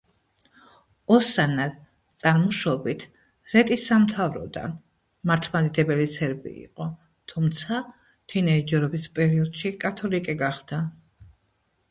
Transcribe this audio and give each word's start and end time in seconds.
ოსანა 1.15 1.65
წარმოშობით 2.21 3.03
ზეტის 3.51 3.83
სამთავროდან, 3.89 4.73
მართლმადიდებელი 5.31 6.07
სერბი 6.13 6.53
იყო, 6.63 6.87
თუმცა 7.33 7.81
თინეიჯერობის 8.35 9.05
პერიოდში 9.19 9.73
კათოლიკე 9.85 10.35
გახდა. 10.45 10.81